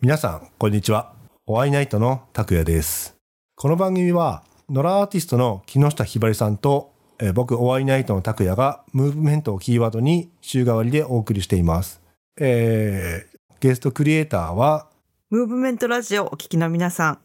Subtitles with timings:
[0.00, 1.12] 皆さん、こんにちは。
[1.44, 3.16] お会いナイトの拓也です。
[3.56, 12.00] この番組は、野良アーティストの木下ひばりさんと、えー僕、お会いナイトの拓也が、ムーブメントをキーワードに週替わりでお送りしています。
[12.40, 14.88] えーゲストクリエイターは、
[15.30, 17.18] ムーブメントラジオをお聞きの皆さん、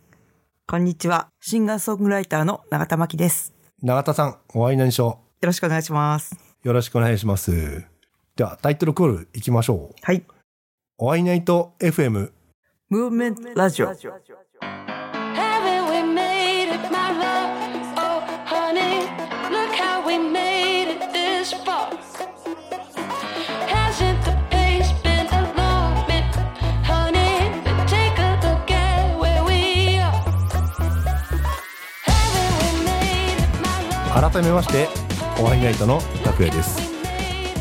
[0.68, 1.28] こんにちは。
[1.42, 3.54] シンガーソングライターの永田真希です。
[3.84, 6.36] 永田さん、お会いナイトよろしくお願いします。
[6.64, 7.86] よろしくお願いします。
[8.36, 9.96] では、タイトルコールいきましょう。
[10.02, 10.24] はい。
[10.98, 12.32] お会いナイト FM。
[12.94, 13.88] ムーブメントラジオ。
[13.88, 13.98] 改
[34.44, 34.86] めまして
[35.36, 36.80] ホワイナイトの楽屋です。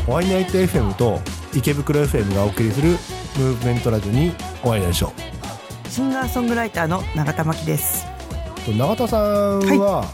[0.05, 1.19] ホワイナイト FM と
[1.55, 5.22] 池袋 FM がお送りするムーブメントラジオにお会いしましょう。
[5.93, 8.07] シンガーソングライターの永田真希です。
[8.65, 10.11] と永田さんは、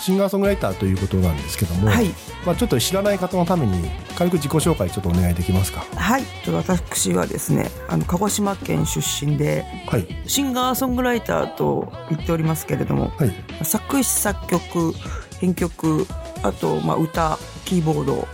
[0.00, 2.06] シンガーソングライターということなんですけども、はい。
[2.46, 5.84] まあ、ちょっと知らない方のために軽く自己紹介ちょっとお願いできますか？
[5.94, 6.22] はい。
[6.42, 14.94] と私はですね、あの、鹿児島県出身で、はいシンガーソングライターと言っておりますけれども、はい作詞作曲
[15.38, 16.06] 編曲
[16.42, 18.26] あとまあ歌キーボード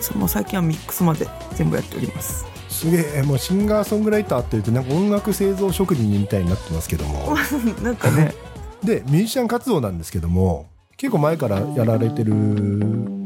[0.00, 7.34] その最近はミックスまで全部やっておりますすげえもうシンガーソングライターっていうとなんか音楽製造職人みたいになってますけども。
[7.82, 8.34] なんかね。
[8.84, 12.32] でミュージシャン活動なんですけども結構前からやられてる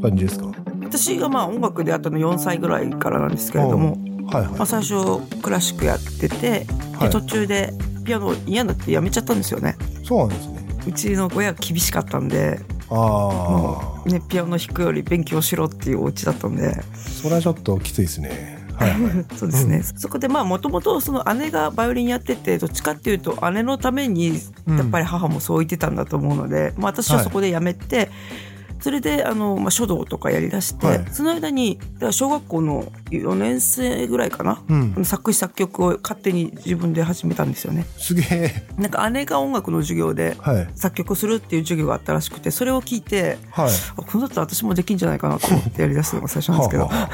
[0.01, 0.47] 感じですか？
[0.83, 3.97] 私がまあ音楽でやったの4歳ぐらいからなんですけれども、
[4.31, 4.51] はいはい。
[4.51, 4.95] まあ、最初
[5.41, 7.07] クラシックやってて、はい。
[7.07, 9.75] で途中でピアノ嫌になってやめちゃったんですよね。
[10.03, 10.65] そうなんですね。
[10.87, 16.67] うちの親が厳しかったんであもうねピアノ弾くより勉強しろっていうお家だったんで。
[16.69, 19.25] あそれはちょっときついですねはいはい。
[19.35, 24.77] そうですね、そこでまあもともとその姉がバイオリンやっててどっちかっていうと姉のためにうん。
[24.77, 28.09] やっぱり母もそう言ってたんだと思うので、まあ、私はそこでやめて、
[28.79, 31.05] それであの、まあ、書道とかやりだして、はい。
[31.11, 31.79] その間に
[32.11, 35.05] 小学校の4年生ぐらいかな、うん。
[35.05, 37.85] 作詞作曲を勝手に自分で始めたんですよね。
[37.97, 38.67] すげえ。
[38.77, 40.67] なんか姉が音楽の授業ではい。
[40.75, 43.71] 作曲するっていう授業があったらしくてそれを聞いてはい。
[43.97, 46.85] あこれだったら私もできんじゃないかなと思ってやりだしたのが最初なんですけど。
[46.85, 47.09] はあは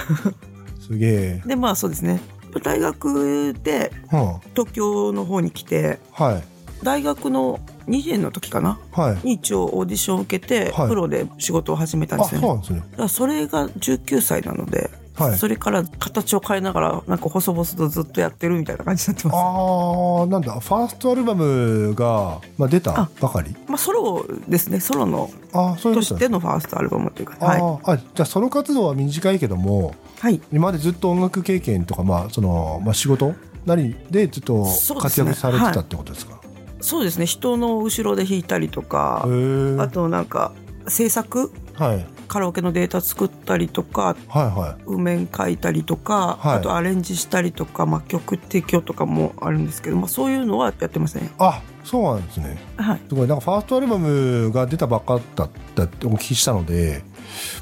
[0.56, 0.59] あ
[0.89, 1.41] すげえ。
[1.45, 2.19] でまあそうですね。
[2.63, 6.44] 大学では東京の方に来てあはい。
[6.81, 8.79] 大学の2年の時かな？
[8.91, 9.28] はい。
[9.28, 10.88] に一応オーディションを受けて、はい。
[10.88, 12.41] プロで仕事を始めたんあですね。
[12.41, 13.07] そうなんですね。
[13.07, 14.89] それが19歳なので、
[15.19, 15.38] はい。
[15.38, 19.38] それから形を変えながらなんか細々とずっとやってるみたいな感じになってます。
[19.38, 20.59] ああなんだ。
[20.59, 23.56] ファーストアルバムが、まあ、出たあばかり。
[23.68, 24.79] まあソロですね。
[24.79, 26.02] ソロのああそうと。
[26.02, 33.34] してのファーストアルバムというかあはい、ーあじゃあソロ活動は短いけどもはい、今までずっと音楽経験とか、まあそのまあ、仕事
[33.66, 34.66] なりでずっと
[35.00, 36.40] 活躍されてたってことですか？
[36.81, 37.25] そうですね。
[37.25, 40.53] 人の後ろで弾いたりとかあとなんか
[40.88, 46.57] 制作はいカラオケのデータ作ったりとかはいは譜面書いたりとか、はい。
[46.57, 51.25] あとアレンジしたりとか、まあ、曲提供とかもあるんですけど、まあ、そういうのはやってますね。
[51.25, 52.57] いあそうなんですね。
[52.78, 53.28] はい、すごい。
[53.28, 57.03] なんかファーストアルバムが出たばっかだったってお聞きしたので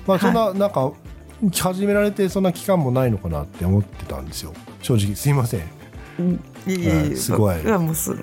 [0.05, 0.91] まあそんな、なんか
[1.53, 4.53] 始められてそんな期間もないのかなって思ってたんですよ。
[4.81, 5.61] 正直すいません。
[6.19, 6.43] うん。
[6.67, 7.61] いえいすごい。
[7.61, 8.17] いやもうすち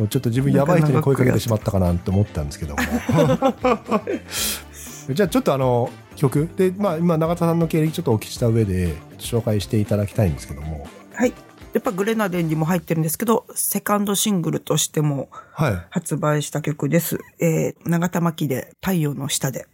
[0.00, 2.82] ょっと自分やばい人に声かけてしまったかなって思ったんですけども
[5.08, 11.32] じゃあちょっとあの曲で、まあ、今永田さんの経歴ちょっとお聞きした上で紹介していただきたいんですけどもはい。
[11.74, 17.18] やっぱグレナデンにも入ってるんですけど、セカンドシングルとしてもはい発売した曲です。
[17.40, 19.66] えー、長田巻で太陽の下で。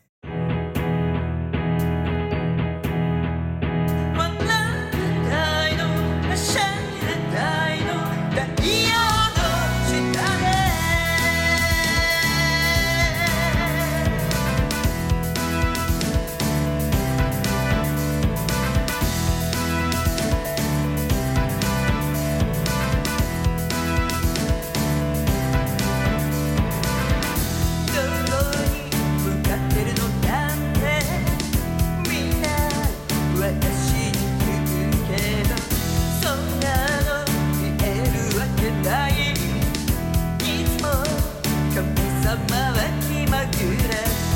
[42.24, 42.74] さまは
[43.06, 44.33] 気まぐれ。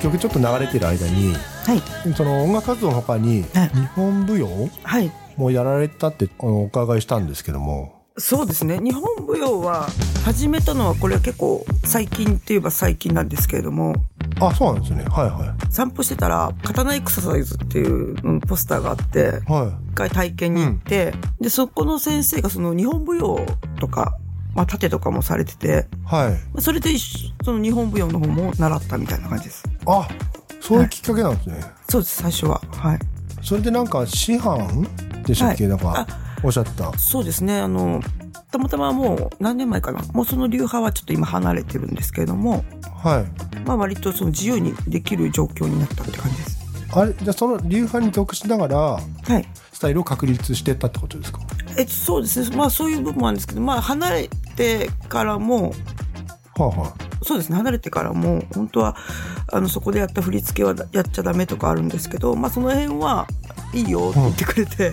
[0.00, 1.34] 今曲ちょっと流れてる間に
[1.66, 2.14] はい。
[2.14, 3.68] その音楽活動の他にはい。
[3.70, 5.10] 日本舞踊はい。
[5.36, 7.94] もやられたってお伺いしたんですけども。
[8.16, 8.78] そうですね。
[8.80, 9.88] 日本舞踊は
[10.24, 13.94] 始めたのはこれは結構最近って言えば最近なんですけれども。
[14.40, 15.04] あそうなんですね。
[15.04, 19.18] はいは散歩してたら「刀エクササイズ」っていううんポスターがあって
[19.48, 19.90] いはい。
[19.90, 23.44] 一回体験に行って、でそこの先生がその日本舞踊
[23.80, 24.16] とか、
[24.54, 26.30] まあ、盾とかもされててはい。
[26.32, 26.90] まあそれで
[27.44, 30.08] その日本舞踊の方も習ったみたいな感じですあ
[30.60, 32.60] そういうきっかけなんですね、そうです最初は。
[32.72, 32.98] はい。
[33.42, 34.86] それでなんか師範
[35.24, 35.70] でしたっけ、はい。
[35.70, 36.06] なんか
[36.42, 36.96] おっしゃった。
[36.98, 37.60] そうですね。
[37.60, 38.00] あの
[38.50, 40.02] たまたまもう何年前かな？
[40.12, 42.64] もうその流派はちょっと今離れてるんですけれども。
[43.02, 43.66] はい。
[43.66, 46.58] まあ割とその自由にできる状況になったって感じです。
[46.92, 47.14] あれ？
[47.14, 49.00] じゃあその流派に属しながらは
[49.38, 49.48] い。
[49.72, 51.40] スタイルを確立してったってことですか？
[51.76, 52.56] えそうですね。
[52.56, 55.72] まあそういう部分もあるんですけどまあ離れてからも
[56.56, 57.56] はあはそうですね。
[57.56, 58.96] 離れてからも本当は
[59.52, 63.26] あのそこでやった振り付けはやっちゃダメとかあるんですけどまあその辺は
[63.72, 64.92] いいよって言ってくれて、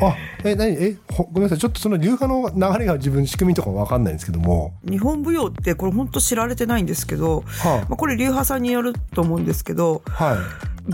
[0.00, 0.72] ああえ何？
[0.72, 1.58] えほごめんなさい。
[1.58, 4.74] ちょっとその流派の流れが自分仕組みとかわかんないんですけども。
[4.88, 10.38] 日本舞踊ってこれ本当知られてないんですけど、はまあ、これ流派さんによると思うんですけどあはい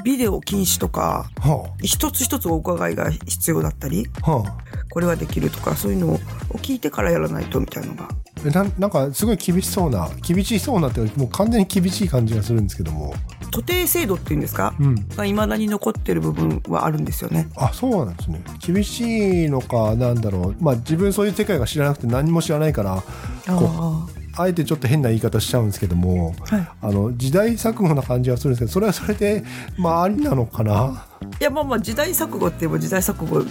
[0.05, 4.59] ビデオ禁止とかは一つ一つお伺いが必要だったりあはあ。
[4.91, 6.19] これはできるとかそういうのを
[6.59, 8.09] 聞いてからやらないとみたいなのが。
[8.47, 13.15] えななんかすごい厳しそうな厳しそうなってもう完全に厳しい感じがするんですけども。
[13.51, 14.95] 徒弟制度っていうんですか、うん。
[15.09, 17.49] が未だに残ってる部分はあるんですよね。
[17.57, 18.43] あそうなんですね。
[18.65, 20.63] 厳しいのかなんだろう。
[20.63, 23.03] まあ自分そういう世界が知らなくて何も知らないから
[23.47, 24.07] あ
[24.41, 26.69] あえてちょっと変な言い方しちゃうんですけどもあはい。
[26.83, 29.45] あの時代錯誤な感じはするんですけどそれはそれで
[29.77, 31.07] まあありなのかな？
[31.41, 33.43] いやまあまあ時代錯誤って言えば時代錯誤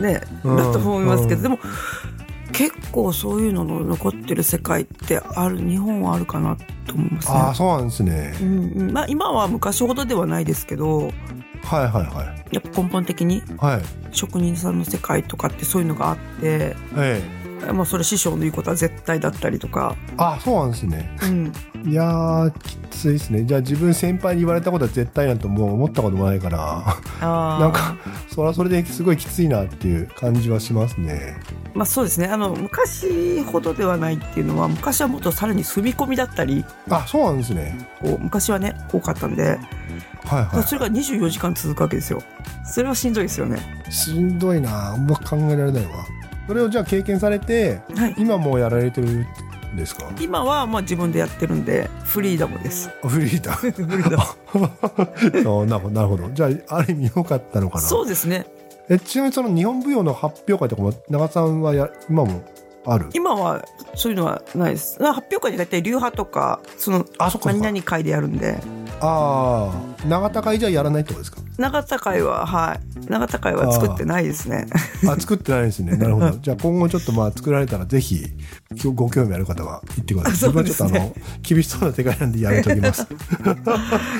[0.00, 0.56] ね、うん。
[0.56, 1.42] だと思いますけど、うん。
[1.42, 1.58] でも
[2.52, 7.34] 結構そういうのの残ってる世界ってある日本はあるかなと思いますね。
[7.34, 8.34] ああそうなんですね。
[8.40, 11.12] うんうん、まあ今は昔ほどではないですけど
[11.62, 12.54] はいはいはい。
[12.54, 13.82] やっぱ根本的にはい。
[14.10, 17.22] 職人さんの世界とかってそういうのがあって、え
[17.72, 21.16] まあ、それ師匠の言うことは絶対だったりとか、えあそうなんですね。
[21.22, 21.52] うん、
[21.90, 23.44] いやーきついですね。
[23.44, 26.82] じゃあ自分先輩に言われたことは絶対なんてもう思ったこともないから。
[27.20, 27.60] あー。
[27.60, 27.96] なんか
[28.28, 31.36] それはそれですごいきついなっていう感じはしますね。
[31.74, 32.26] まあそうですね。
[32.26, 37.88] あの昔ほどではないっていうのは昔はもっとさらに踏み込みだったりあそうなんですね。
[38.00, 39.58] こう昔はね多かったんで、
[40.24, 40.62] はいはい。
[40.64, 42.22] それが24時間続くわけですよ。
[42.64, 43.58] それはしんどいですよね。
[43.90, 44.92] しんどいな。
[44.92, 45.90] あんま考えられないわ
[46.48, 48.14] それをじゃあ経験されてはい。
[48.18, 49.08] 今もうやられてる
[49.72, 50.10] んですか？
[50.20, 52.90] 今はまあ自分でやってるんでフリーダムです。
[53.06, 54.26] フリーだフリーダ
[55.34, 55.42] ム。
[55.44, 56.28] そう なるほどなるほど。
[56.32, 57.82] じゃあある意味良かったのかな？
[57.86, 58.46] そうですね。
[58.88, 62.42] えちなみにその日本舞踊の発表会とかも長さんはや今も
[62.86, 63.10] ある？
[63.12, 63.62] 今は
[63.94, 64.96] そういうのはないです。
[65.04, 68.58] 発表会で大体流派とかそのあそ何々会でやるんで
[69.00, 69.72] あ
[70.04, 71.40] あ永田会じゃやらないってことですか？
[71.58, 73.10] 永田会ははい。
[73.10, 74.66] 永田会は作ってないですね。
[75.08, 75.96] あ作ってないですね。
[75.96, 76.30] なるほど。
[76.42, 78.24] じゃあ今後ちょっとまあ作られたらぜひ
[78.94, 80.32] ご興味ある方は行ってください。
[80.32, 83.06] 自分はちょっとあの厳しそうな世界なんでやめときます。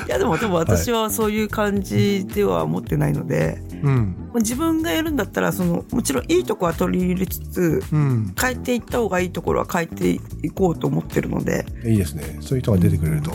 [0.07, 4.15] いやでもでも私はそういう感じでは思ってないので、うん。
[4.33, 8.33] まあ自分がやるんだったらそのもちろんいいとこは取り入れつつうん。
[8.39, 10.09] 変えていった方がいいところは変えて
[10.43, 11.65] いこうと思ってるので。
[11.85, 12.37] いいですね。
[12.41, 13.31] そういう人が出てくれると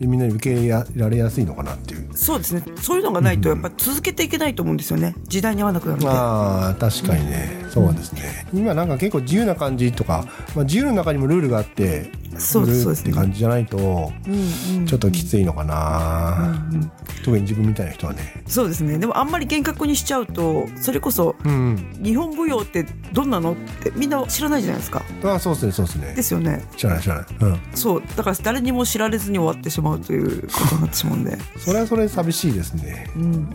[0.00, 2.08] みんなに受け入れられやすいのかなっていう。
[2.14, 2.62] そうですね。
[2.80, 5.14] そういうのがないとやっぱ続けていけないと思うんですよね。
[5.24, 6.16] 時代に合わなくなるので。
[6.16, 8.46] ああ確かにね、そうですね。
[8.52, 13.04] 今なんか結構自由な感じとか、まあ、自由の中にもルールがあってそうですそうです。
[13.06, 14.86] ルールって感じじゃないとうんうん。
[14.86, 16.90] ちょっときついのかな、うん
[17.24, 18.42] 特に自分みたいな人はね。
[18.46, 18.98] そうですね。
[18.98, 25.02] でもあんまり厳格にしちゃうとそれこそうん日本舞踊ってどんなのってみんな知らないじゃないですか。
[25.24, 26.14] あそうですねそうですね。
[26.14, 26.64] ですよね。
[26.76, 27.26] 知らない知らない。
[27.40, 27.60] うん。
[27.74, 28.02] そう。
[28.16, 31.38] だから誰にも知られずに終わってしまうということになってしまうんで。
[31.58, 33.10] それはそれ寂しいですね。
[33.16, 33.46] うんうんうん。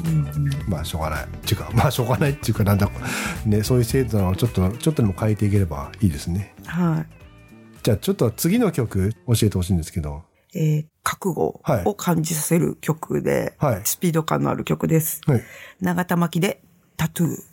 [0.68, 1.24] まあしょうがない。
[1.26, 2.90] っていうかまあしょうがないっていうかなんだ
[3.46, 6.54] ねそういう制度をちょっとちょっとでも変えていければいいですね。
[6.66, 7.19] はい
[7.84, 15.22] じゃあちょっと次の曲教えてほしいんですけどえー覚悟を感じさせる曲で、はいスピード感のある曲です。
[15.26, 15.42] はい
[15.82, 16.62] 長田巻で
[16.98, 17.49] タトゥー。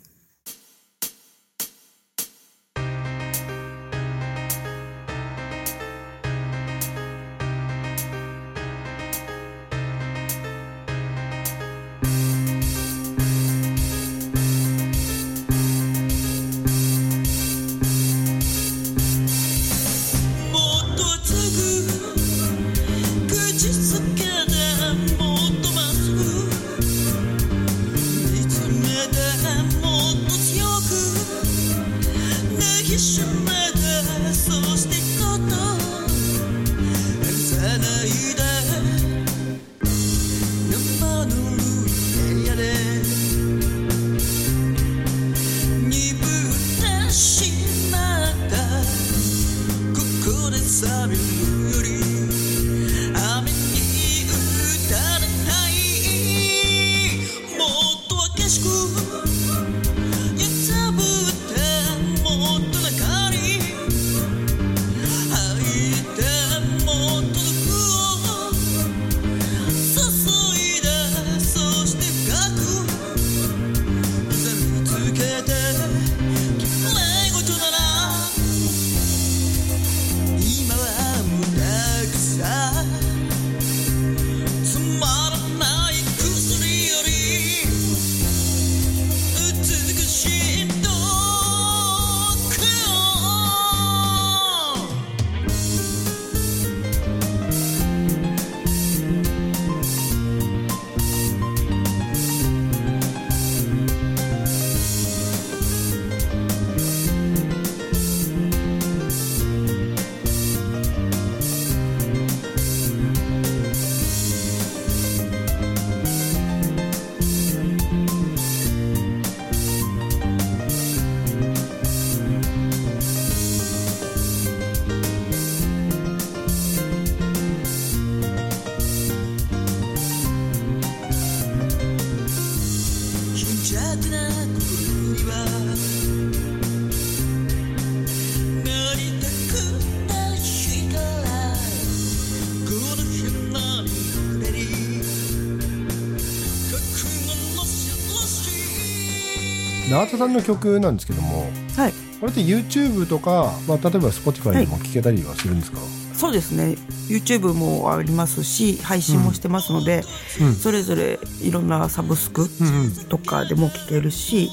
[149.97, 151.93] 永田さんの曲なんですけどもはい。
[152.19, 155.77] これって YouTube とか、まあ、例えば Spotify でも聴けたりはするんですか、
[156.13, 156.75] そうですね。
[157.09, 160.03] YouTube もありますし配信もしてますので、
[160.41, 160.53] うん。
[160.55, 162.95] それぞれいろんなサブスクうんうん。
[163.07, 164.49] とかでも聴けるし、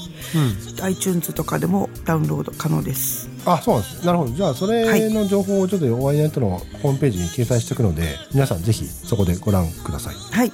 [0.83, 3.29] iTunes とかでもダウンロード可能です。
[3.45, 4.05] あそうなんです。
[4.05, 4.31] なるほど。
[4.31, 10.15] じゃあそれの情報をちょっとお会いナイトのホームページに掲載しておくので皆さんぜひそこでご覧ください。
[10.15, 10.51] はい。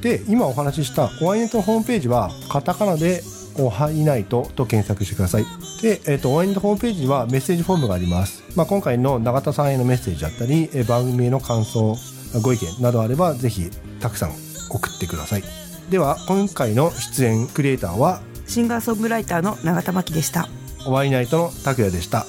[0.00, 5.44] で今お話ししたお会いナイトのホームページはカタカナでおはいナイトと検索してください。
[5.80, 11.96] で、えっとお会いナイトホームページにはメッセージフォームがあります、まあ、今回の永田さんへのメッセージだったりえ番組への感想
[12.42, 13.70] ご意見などあればぜひ
[14.00, 14.32] たくさん
[14.70, 15.44] 送ってください。
[15.90, 20.48] では今回の出演クリエイターはシンガーソングライターの永田真希でした。
[20.86, 22.26] お会いナイトの拓也でした。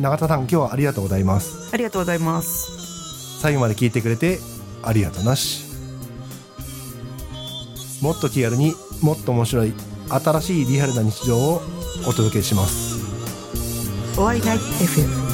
[0.00, 1.70] 永田さん今日はありがとうございます。
[1.72, 3.40] ありがとうございます。
[3.40, 4.38] 最後まで聞いてくれて
[4.82, 5.64] ありがとうなし。
[8.00, 9.72] もっと気軽にもっと面白い
[10.10, 11.62] 新しいリアルな日常を
[12.06, 12.98] お届けします。
[14.18, 14.56] お会いない。
[14.56, 15.27] FM